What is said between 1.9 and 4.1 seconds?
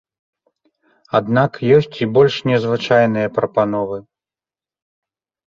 і больш незвычайныя прапановы.